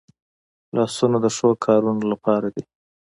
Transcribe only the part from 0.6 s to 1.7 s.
لاسونه د ښو